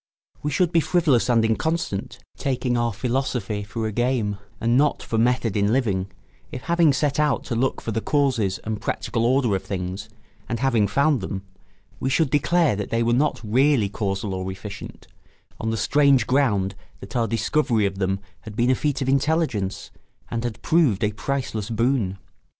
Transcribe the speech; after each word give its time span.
We 0.41 0.49
should 0.49 0.71
be 0.71 0.79
frivolous 0.79 1.29
and 1.29 1.45
inconstant, 1.45 2.17
taking 2.35 2.75
our 2.75 2.91
philosophy 2.91 3.61
for 3.61 3.85
a 3.85 3.91
game 3.91 4.37
and 4.59 4.75
not 4.75 5.03
for 5.03 5.19
method 5.19 5.55
in 5.55 5.71
living, 5.71 6.09
if 6.51 6.63
having 6.63 6.91
set 6.91 7.19
out 7.19 7.43
to 7.43 7.55
look 7.55 7.81
for 7.81 7.91
the 7.91 8.01
causes 8.01 8.57
and 8.63 8.81
practical 8.81 9.25
order 9.27 9.55
of 9.55 9.63
things, 9.63 10.09
and 10.49 10.59
having 10.59 10.87
found 10.87 11.21
them, 11.21 11.43
we 11.99 12.09
should 12.09 12.31
declare 12.31 12.75
that 12.75 12.89
they 12.89 13.03
were 13.03 13.13
not 13.13 13.41
really 13.43 13.89
casual 13.89 14.33
or 14.33 14.51
efficient, 14.51 15.05
on 15.59 15.69
the 15.69 15.77
strange 15.77 16.25
ground 16.25 16.73
that 16.99 17.15
our 17.15 17.27
discovery 17.27 17.85
of 17.85 17.99
them 17.99 18.19
had 18.39 18.55
been 18.55 18.71
a 18.71 18.75
feat 18.75 19.03
of 19.03 19.07
intelligence 19.07 19.91
and 20.31 20.43
had 20.43 20.63
proved 20.63 21.03
a 21.03 21.11
priceless 21.13 21.69
boon. 21.69 22.17